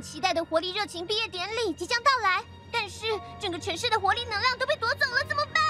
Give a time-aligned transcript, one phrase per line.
[0.00, 3.06] 期待的活力热情毕业典礼即将到来，但是
[3.40, 5.62] 整个城市的活力能量都被夺走了，怎么办？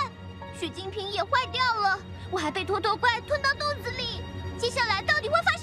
[0.58, 1.98] 水晶瓶也坏掉了，
[2.30, 4.22] 我还被拖拖怪吞到肚子里，
[4.58, 5.56] 接下来到底会发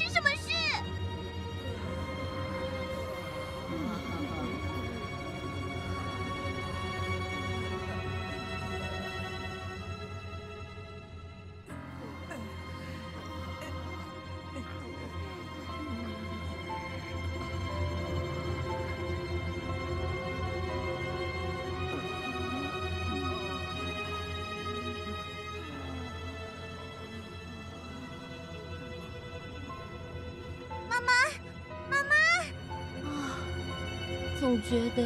[34.45, 35.03] 总觉得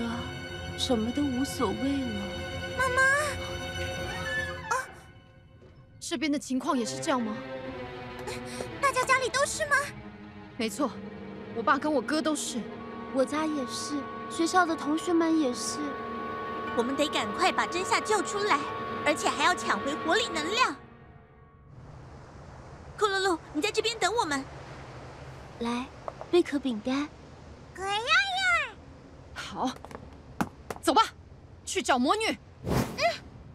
[0.78, 2.26] 什么都无所谓了。
[2.78, 3.02] 妈妈，
[4.68, 4.76] 啊，
[5.98, 7.34] 这边的情况也是这样吗？
[8.82, 9.78] 大家家里都是吗？
[10.58, 10.92] 没错，
[11.56, 12.60] 我爸跟我哥都是，
[13.14, 13.96] 我家也是，
[14.30, 15.78] 学校的同学们也是。
[16.76, 18.60] 我们得赶快把真夏救出来，
[19.06, 20.76] 而且还要抢回活力能量。
[22.98, 24.44] 库洛洛，你在这边等我们。
[25.60, 25.86] 来，
[26.30, 27.08] 贝壳饼干。
[27.74, 28.29] 可呀呀！
[29.50, 29.68] 好，
[30.80, 31.02] 走吧，
[31.66, 32.28] 去找魔女。
[32.28, 33.02] 嗯，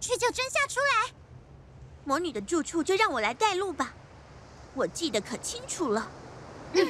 [0.00, 1.14] 去救真夏出来。
[2.04, 3.94] 魔女的住处就让我来带路吧，
[4.74, 6.10] 我记得可清楚了。
[6.72, 6.88] 嗯。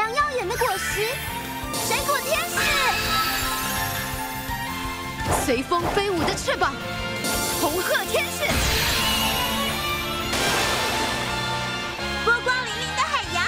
[0.00, 1.06] 亮耀眼的果实，
[1.86, 2.56] 水果天使；
[5.44, 6.72] 随风飞舞的翅膀，
[7.60, 8.46] 红鹤天使；
[12.24, 13.44] 波光粼粼的海洋，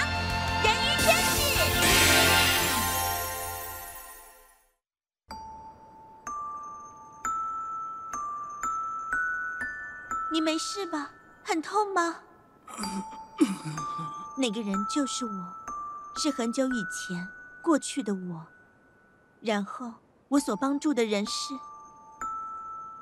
[0.63, 1.33] 人鱼天使。
[10.31, 11.09] 你没事吧？
[11.43, 12.17] 很痛吗？
[14.37, 15.62] 那个人就是我。
[16.15, 17.27] 是很久以前
[17.61, 18.45] 过去的我，
[19.41, 19.93] 然后
[20.29, 21.53] 我所帮助的人是，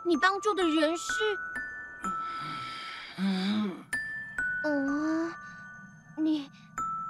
[0.05, 1.37] 你帮助的人是，
[3.17, 3.83] 嗯，
[4.63, 5.33] 嗯，
[6.17, 6.49] 你，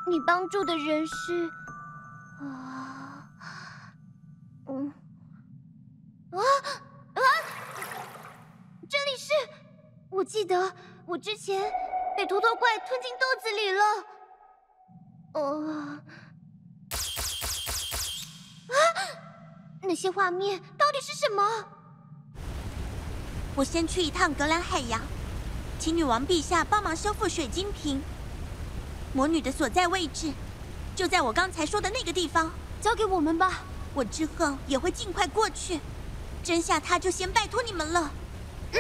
[0.07, 1.49] 你帮助的人是，
[2.41, 3.29] 啊，
[4.67, 4.91] 嗯，
[6.31, 6.39] 啊
[7.13, 7.21] 啊，
[8.89, 9.31] 这里是，
[10.09, 10.75] 我记得
[11.05, 11.71] 我之前
[12.17, 14.10] 被拖拖怪吞进肚子里了。
[15.33, 16.01] 哦，
[18.67, 18.75] 啊！
[19.83, 21.65] 那些画面到底是什么？
[23.55, 25.01] 我先去一趟格兰海洋，
[25.79, 28.01] 请女王陛下帮忙修复水晶瓶。
[29.13, 30.31] 魔女的所在位置
[30.95, 32.51] 就在我刚才说的那个地方，
[32.81, 33.61] 交给我们吧。
[33.93, 35.79] 我之后也会尽快过去。
[36.43, 38.11] 真下，她就先拜托你们了。
[38.73, 38.79] 嗯。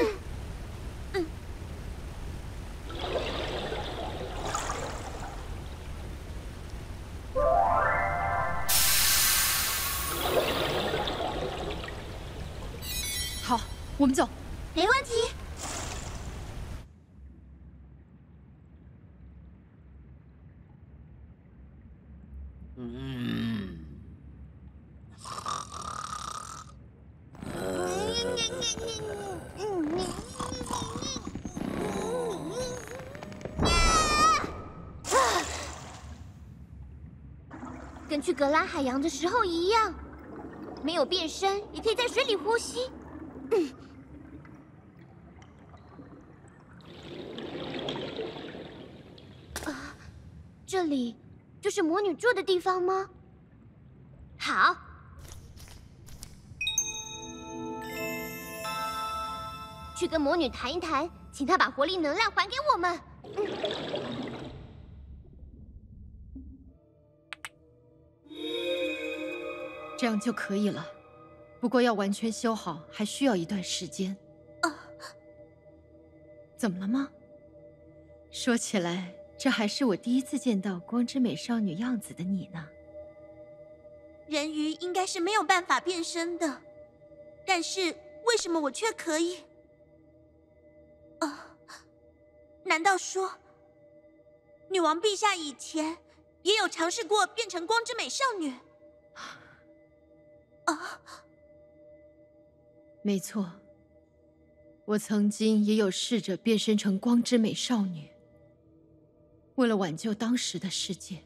[14.01, 14.27] 我们走，
[14.73, 15.11] 没问题。
[22.77, 23.77] 嗯。
[38.09, 39.93] 跟去格拉海洋的时候一样，
[40.81, 42.89] 没有变身也可以在水里呼吸。
[50.71, 51.17] 这里
[51.59, 53.09] 就是魔女住的地方吗？
[54.39, 54.73] 好，
[59.97, 62.97] 去跟魔女谈一谈，请她把活力能量还给我们。
[69.97, 70.87] 这样就可以了，
[71.59, 74.15] 不过要完全修好还需要一段时间。
[74.61, 74.73] 啊，
[76.55, 77.09] 怎么了吗？
[78.31, 79.13] 说起来。
[79.41, 82.69] 这还是我第一次见到光之美少女样子的你呢。
[84.27, 86.61] 人鱼应该是没有办法变身的，
[87.43, 89.37] 但是为什么我却可以？
[91.21, 91.57] 啊，
[92.65, 93.31] 难道说
[94.69, 95.97] 女王陛下以前
[96.43, 98.53] 也有尝试过变成光之美少女？
[100.65, 101.01] 啊，
[103.01, 103.53] 没错，
[104.85, 108.10] 我曾经也有试着变身成光之美少女。
[109.61, 111.23] 为了挽救当时的世界。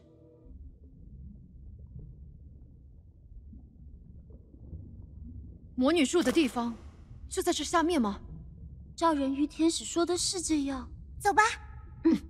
[5.74, 6.74] 魔女住的地方
[7.30, 8.20] 就在这下面吗？
[8.94, 10.86] 照人鱼天使说的是这样，
[11.18, 11.42] 走吧。
[12.04, 12.20] 嗯。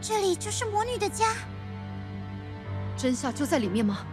[0.00, 1.34] 这里就是魔女的家。
[2.96, 4.06] 真相就在里面吗？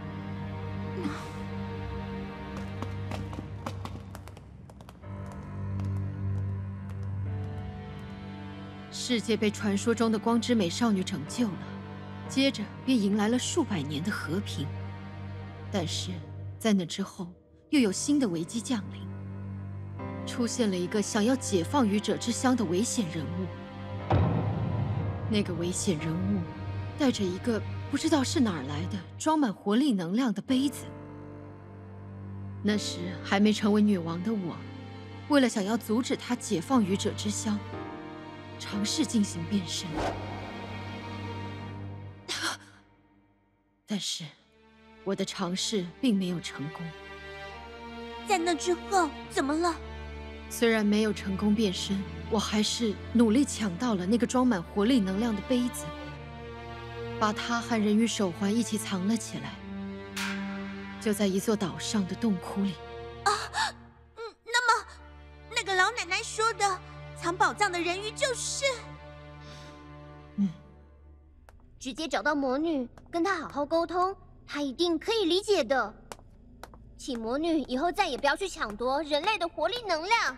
[9.08, 11.58] 世界被传说中的光之美少女拯救了，
[12.28, 14.66] 接着便迎来了数百年的和平。
[15.70, 16.10] 但是
[16.58, 17.32] 在那之后，
[17.70, 19.00] 又有新的危机降临，
[20.26, 23.46] 出现了一个想要解放愚者之乡的危险人物。
[25.30, 26.40] 那个危险人物
[26.98, 27.62] 带着一个
[27.92, 30.84] 不知道是哪儿来的装满活力能量的杯子。
[32.60, 34.56] 那时还没成为女王的我，
[35.28, 37.56] 为了想要阻止他解放愚者之乡。
[38.58, 39.88] 尝试进行变身，
[43.86, 44.24] 但是
[45.04, 46.82] 我的尝试并没有成功。
[48.26, 49.74] 在那之后，怎么了？
[50.50, 55.84] 虽然没有成功变身，我还是努力抢到了那个装满活力能量的杯子，
[57.20, 59.54] 把它和人鱼手环一起藏了起来，
[61.00, 62.74] 就在一座岛上的洞窟里。
[63.24, 63.30] 啊，
[64.16, 64.86] 嗯，那么
[65.54, 66.80] 那个老奶奶说的。
[67.26, 68.64] 藏宝藏的人鱼就是，
[70.36, 70.48] 嗯，
[71.76, 75.92] 直接找到魔女，跟她好好沟通，她一定可以理解的。
[76.96, 80.36] 请魔女以后再也不要去抢夺人类的活力能量。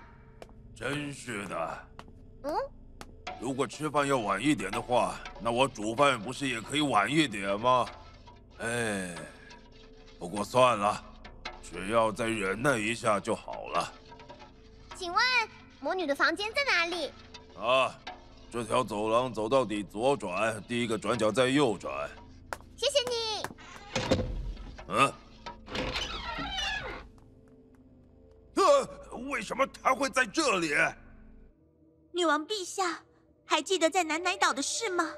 [0.75, 1.79] 真是的。
[2.45, 2.55] 嗯？
[3.39, 7.87] 如果吃饭要晚一点的话，那我煮饭不是也可以晚一点吗？
[8.61, 9.15] 哎，
[10.19, 11.05] 不过算了，
[11.63, 13.93] 只要再忍耐一下就好了。
[14.97, 15.23] 请问？
[15.81, 17.11] 魔女的房间在哪里？
[17.57, 17.99] 啊，
[18.51, 22.11] 这条走廊走到底，左转，第一个转角再右转。
[22.77, 23.43] 谢谢你。
[24.89, 25.13] 嗯？
[28.55, 28.89] 啊，
[29.31, 30.75] 为什么他会在这里？
[32.13, 33.03] 女王陛下，
[33.45, 35.15] 还记得在南乃岛的事吗？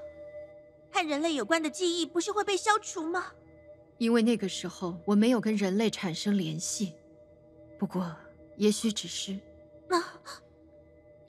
[0.92, 3.26] 和人类有关的记忆不是会被消除吗？
[3.98, 6.94] 因为那个时候我没有跟人类产生联系。
[7.78, 8.14] 不过，
[8.56, 9.32] 也许只是……
[9.88, 10.20] 啊。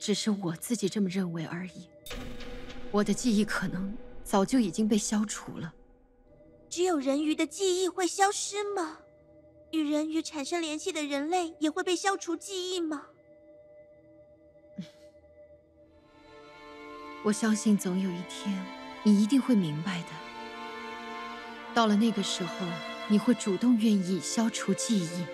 [0.02, 1.88] 只是我自己这么认为而已。
[2.90, 5.72] 我的记忆可能早就已经被消除了。
[6.68, 8.98] 只有人鱼的记忆会消失吗？
[9.70, 13.04] 与人鱼产生联系的人类也会被消除记忆吗？
[17.22, 18.66] 我相信总有一天，
[19.04, 20.08] 你一定会明白的。
[21.72, 22.66] 到了那个时候，
[23.06, 25.24] 你会主动愿意消除记忆。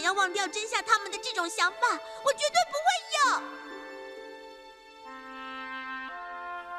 [0.00, 1.78] 想要忘掉真夏他们的这种想法，
[2.24, 2.88] 我绝对不会
[3.18, 3.36] 有。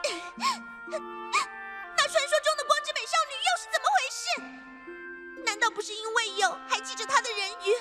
[0.89, 4.25] 那传说中的光之美少女又是怎么回事？
[5.45, 7.75] 难道不是因为有还记着她的人鱼，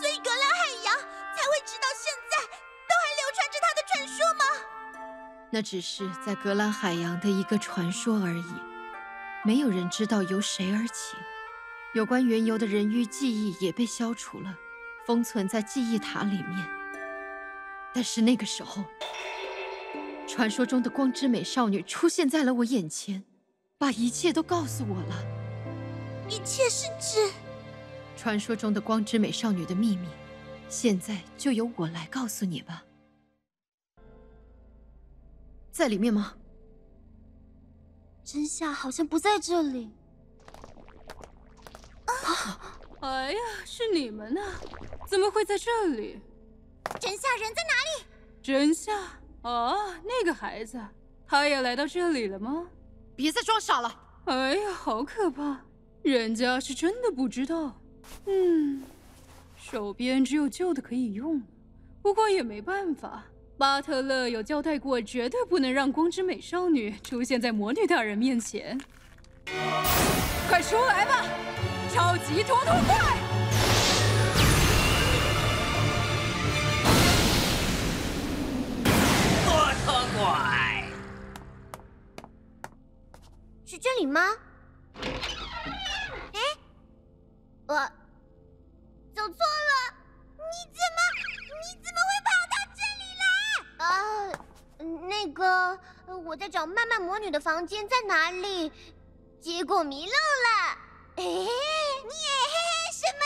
[0.00, 2.38] 所以格兰海洋才会直到现在
[2.86, 4.44] 都还流传着她的传说吗？
[5.50, 8.54] 那只是在格兰海洋的一个传说而已，
[9.44, 11.16] 没有人知道由谁而起。
[11.94, 14.54] 有关缘由的人鱼记忆也被消除了，
[15.08, 16.68] 封存在记忆塔里面。
[17.94, 18.84] 但是那个时候，
[20.26, 23.24] 传说中的光之美少女出现在了我眼前，
[23.78, 25.24] 把一切都告诉我了。
[26.28, 27.32] 一切是指
[28.18, 30.06] 传说中的光之美少女的秘密，
[30.68, 32.84] 现在就由我来告诉你吧。
[35.72, 36.34] 在里面吗？
[38.22, 39.90] 真相好像不在这里。
[43.00, 44.40] 哎呀，是你们呢？
[45.06, 46.18] 怎么会在这里？
[46.98, 48.04] 真夏人在哪里？
[48.42, 48.92] 真夏？
[49.42, 50.80] 哦，那个孩子，
[51.26, 52.66] 他也来到这里了吗？
[53.14, 54.00] 别再装傻了！
[54.24, 55.60] 哎呀，好可怕！
[56.02, 57.80] 人家是真的不知道。
[58.26, 58.82] 嗯，
[59.56, 61.40] 手边只有旧的可以用，
[62.02, 63.24] 不过也没办法。
[63.56, 68.80] 巴特勒有交代过，绝对不能让光之美少女出现在魔女大人面前。
[70.48, 71.24] 快出来吧！
[71.92, 72.98] 超级脱脱怪！
[79.44, 79.50] 脱
[79.84, 79.86] 脱
[80.18, 80.84] 怪！
[83.64, 84.20] 是这里吗？
[85.02, 86.40] 哎，
[87.66, 87.74] 我
[89.14, 89.72] 走错了！
[90.36, 90.98] 你怎么，
[91.62, 93.24] 你怎么会跑到这里来？
[93.84, 93.86] 啊，
[95.08, 95.78] 那个，
[96.24, 98.72] 我在找漫漫魔女的房间在哪里，
[99.40, 100.76] 结果迷路了。
[101.16, 101.50] 哎，你嘿
[102.04, 102.58] 嘿
[102.92, 103.22] 什么？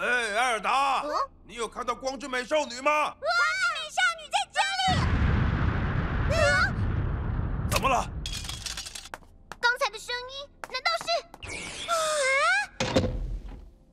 [0.00, 0.04] 哎，
[0.36, 3.14] 艾尔达，哦、你有看到光之美少女吗？
[3.14, 4.60] 光之美少女在这
[4.92, 6.36] 里。
[6.42, 6.72] 啊？
[7.70, 8.04] 怎么了？
[9.60, 11.06] 刚才的声音难道是？
[11.88, 11.94] 啊？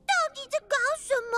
[0.06, 1.36] 到底在搞什么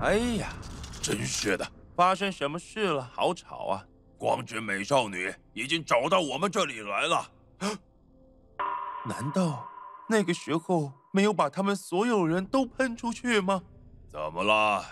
[0.00, 0.08] 啊？
[0.08, 0.48] 哎呀！
[1.02, 1.66] 真是的，
[1.96, 3.10] 发生什么事了？
[3.14, 3.84] 好吵啊！
[4.18, 7.30] 光之美少女已经找到我们这里来了。
[9.04, 9.68] 难道
[10.08, 13.62] 那个时候没有把他们所有人都喷出去吗？
[14.10, 14.84] 怎么了？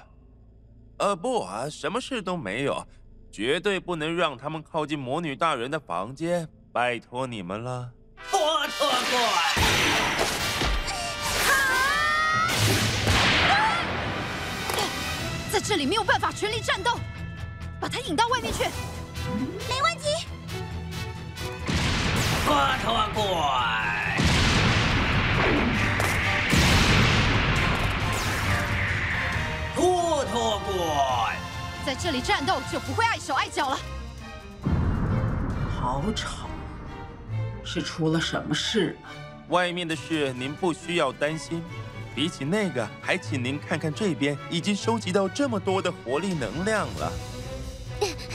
[0.99, 2.87] 呃，不啊，什么事都没有，
[3.33, 7.91] 绝对不能让他们靠近魔女大人的房间，拜托你们了。
[8.31, 8.39] 波
[8.69, 9.55] 特怪。
[15.51, 16.99] 在这里没有办法全力战斗，
[17.81, 18.65] 把他引到外面去。
[19.69, 20.27] 没问题。
[22.47, 24.19] 波特怪，
[29.75, 30.33] 波特
[30.67, 31.37] 怪，
[31.87, 33.79] 在这里战斗就不会碍手碍脚了。
[35.81, 36.49] 好吵，
[37.65, 39.09] 是出了什么事吗？
[39.49, 41.63] 外面的事您不需要担心。
[42.15, 47.13] 比起那个，还请您看看这边，已经收集到这么多的活力能量了。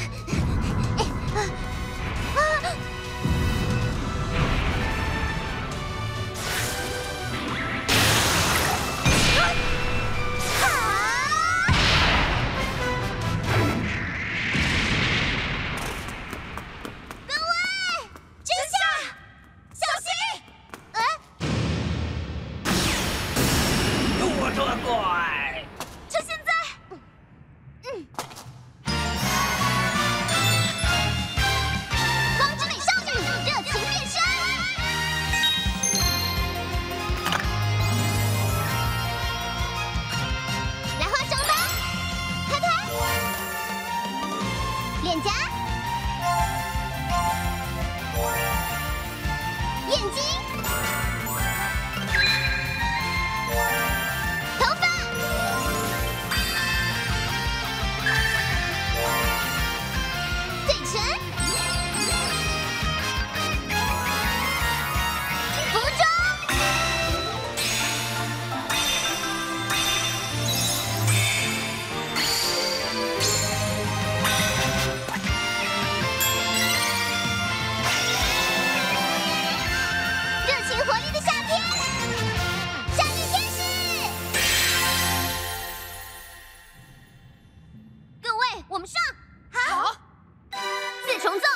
[91.19, 91.48] 穷子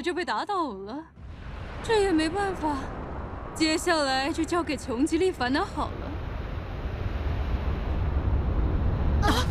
[0.00, 1.04] 就被打倒了，
[1.82, 2.76] 这也没办法。
[3.54, 6.06] 接下来就交给穷极利烦恼好了。
[9.28, 9.44] 啊！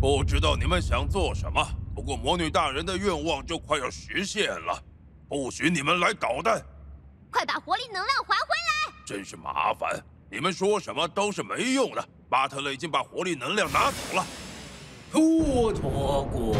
[0.00, 4.80] 不知道你们想做什么，不过魔女大人的愿望就快要实现了，
[5.28, 6.62] 不许你们来捣蛋！
[7.30, 8.94] 快把活力能量还回来！
[9.04, 9.98] 真是麻烦，
[10.30, 12.08] 你们说什么都是没用的。
[12.28, 14.24] 巴特勒已经把活力能量拿走了。
[15.14, 16.56] 骆驼滚！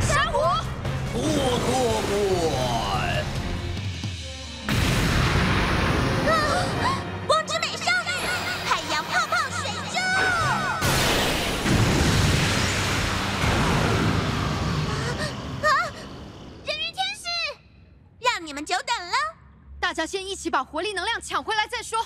[0.00, 0.38] 珊瑚！
[1.12, 1.20] 托
[1.66, 1.95] 托
[20.56, 22.02] 把活力能量抢回来再说。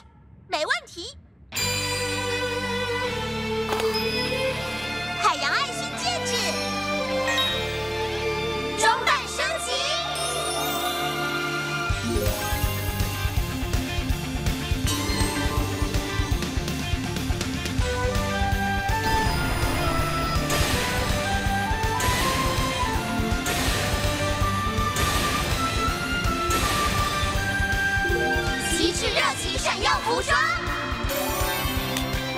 [29.62, 30.34] 闪耀服装，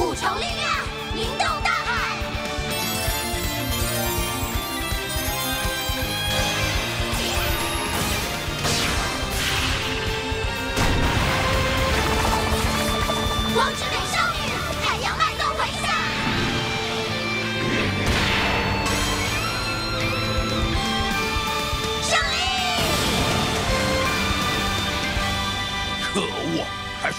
[0.00, 0.71] 五重力量。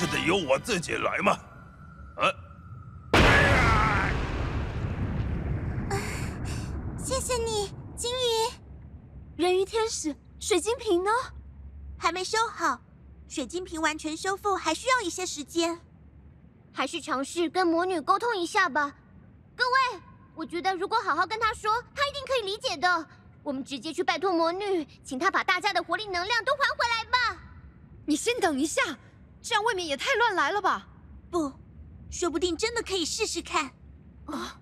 [0.04, 1.32] 是得由我自己来嘛。
[2.18, 2.28] 啊！
[7.02, 8.52] 谢谢你，金鱼。
[9.38, 11.12] 人鱼天使，水晶瓶呢？
[11.98, 12.82] 还没修好，
[13.30, 15.80] 水晶瓶完全修复还需要一些时间。
[16.74, 18.94] 还是尝试跟魔女沟通一下吧。
[19.56, 20.02] 各位，
[20.36, 23.08] 我觉得如果好好跟她说，她一定可以理解的。
[23.42, 27.42] 我们直接去拜托魔女，请她把大家的活力能量都还回来吧。
[28.06, 28.82] 你先等一下，
[29.44, 30.88] 这样未免也太乱来了吧？
[31.30, 31.52] 不，
[32.10, 33.74] 说不定真的可以试试看。
[34.26, 34.60] 啊！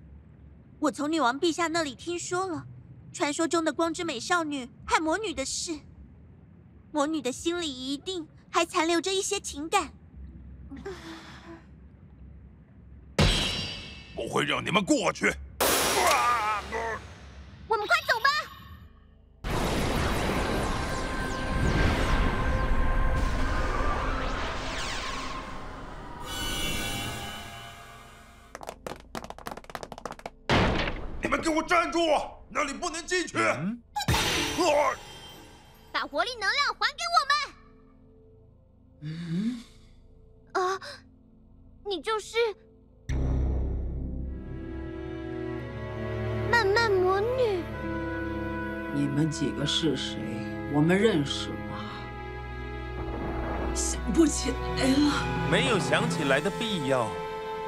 [0.79, 2.65] 我从女王陛下那里听说了
[3.13, 5.79] 传说中的光之美少女和魔女的事，
[6.91, 9.93] 魔女的心里一定还残留着一些情感。
[14.15, 15.31] 不会让你们过去。
[15.59, 16.40] 我
[31.51, 31.99] 给我站住！
[32.47, 33.37] 那里不能进去。
[33.37, 33.77] 嗯。
[35.91, 39.11] 把活力能量还给我们。
[39.11, 39.61] 嗯。
[40.53, 40.79] 啊，
[41.85, 42.37] 你就是。
[46.49, 47.61] 漫漫魔女，
[48.93, 50.17] 你们几个是谁？
[50.73, 51.55] 我们认识吗？
[53.75, 55.49] 想不起来了。
[55.51, 57.09] 没有想起来的必要。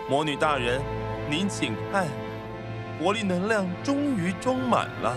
[0.09, 0.81] 魔女大人，
[1.29, 2.07] 您请看，
[3.03, 5.09] 活力能量终于装满了。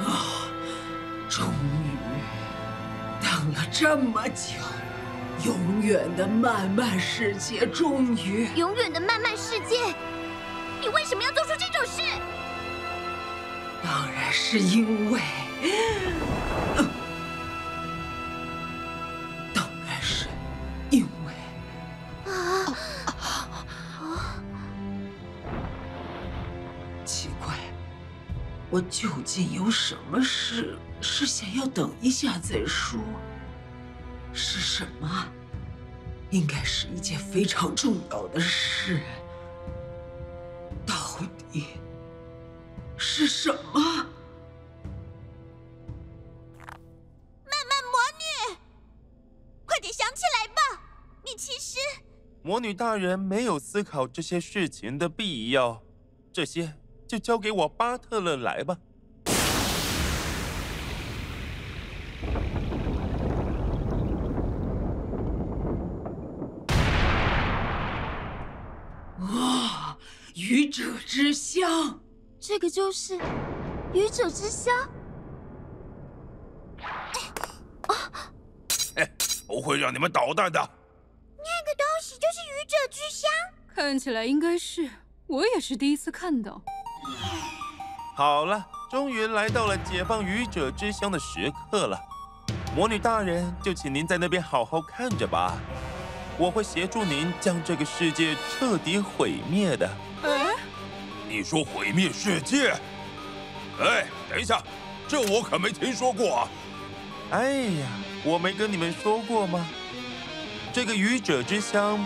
[0.00, 0.48] 啊，
[1.28, 1.44] 终
[1.84, 1.92] 于，
[3.20, 4.54] 等了这么久，
[5.44, 9.94] 永远的漫漫世界终于，永远的漫漫世界。
[10.80, 12.00] 你为什么要做出这种事？
[13.84, 15.20] 当然是因为，
[28.76, 33.00] 我究竟有什么事是想要等一下再说？
[34.34, 35.26] 是什么？
[36.28, 39.00] 应该是一件非常重要的事。
[40.84, 40.94] 到
[41.50, 41.68] 底
[42.98, 43.80] 是什么？
[43.80, 44.04] 漫
[47.46, 48.58] 漫魔女，
[49.64, 50.82] 快点想起来吧！
[51.24, 51.78] 你其实……
[52.42, 55.82] 魔女大人没有思考这些事情的必要，
[56.30, 56.74] 这些
[57.06, 58.78] 就交给我巴特勒来吧。
[69.20, 69.96] 哇，
[70.34, 72.00] 愚者之乡！
[72.38, 73.18] 这个就是
[73.94, 74.74] 愚者之箱。
[77.88, 77.94] 啊！
[78.96, 79.10] 哎，
[79.46, 80.58] 不会让你们捣蛋的。
[80.58, 83.30] 那个东西就是愚者之乡？
[83.74, 84.90] 看起来应该是，
[85.26, 86.62] 我也是第一次看到。
[88.16, 92.00] 好了，终于来到了解放愚者之乡的时刻了。
[92.74, 95.52] 魔女大人，就请您在那边好好看着吧。
[96.38, 99.86] 我会协助您将这个世界彻底毁灭的。
[101.28, 102.70] 你说毁灭世界？
[103.82, 104.62] 哎，等一下，
[105.06, 106.48] 这我可没听说过啊！
[107.32, 107.86] 哎呀，
[108.24, 109.66] 我没跟你们说过吗？
[110.72, 112.02] 这个愚者之箱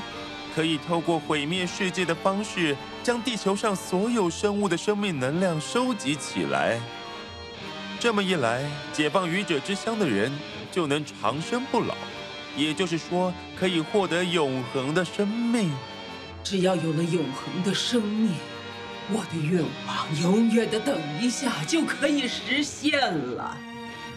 [0.61, 6.79] 可以透过毁灭世界的方式，将地球上所有生物的生命能量收集起来。
[7.99, 10.31] 这么一来，解放愚者之乡的人
[10.71, 11.95] 就能长生不老，
[12.59, 15.73] 也就是说，可以获得永恒的生命。
[16.45, 18.35] 只要有了永恒的生命。
[19.13, 23.57] 我的愿望永远的等一下就可以实现了。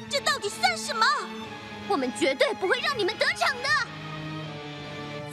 [0.09, 1.05] 这到底算什么？
[1.87, 3.69] 我们绝对不会让你们得逞的。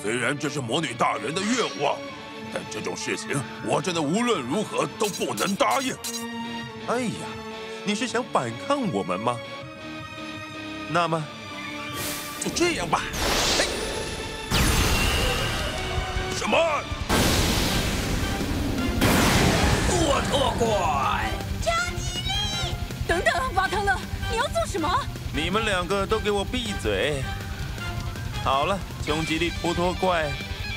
[0.02, 1.96] 虽然这是魔女大人的愿望，
[2.52, 3.28] 但这种事情
[3.66, 5.94] 我真的无论如何都不能答应。
[6.88, 7.26] 哎呀，
[7.84, 9.36] 你是想反抗我们吗？
[10.88, 11.22] 那么，
[12.42, 13.02] 就这样吧。
[13.58, 13.66] 嘿，
[16.36, 16.58] 什么？
[19.90, 21.30] 骆驼怪！
[21.62, 22.74] 超级力！
[23.06, 23.96] 等等，巴特勒，
[24.30, 24.90] 你要做什么？
[25.32, 27.22] 你们两个都给我闭嘴！
[28.42, 30.32] 好了，穷极力托托怪，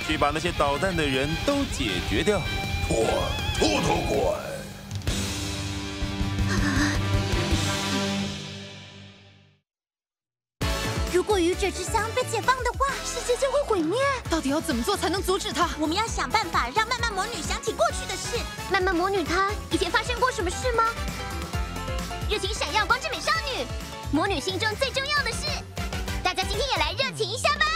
[0.06, 2.42] 去把那些捣蛋的人都解决掉。
[2.88, 3.06] 托
[3.58, 4.40] 托托怪。
[11.14, 13.98] 如果愚者之乡被解放的话，世界就会毁灭。
[14.30, 15.70] 到底要怎么做才能阻止他？
[15.80, 18.38] 我们要想办法让漫漫魔女想起过去的事。
[18.70, 20.84] 漫漫魔女她以前发生过什么事吗？
[22.30, 23.66] 热情闪耀光之美少女，
[24.12, 25.63] 魔女心中最重要的事。
[26.54, 27.73] 今天也来热情一下吧。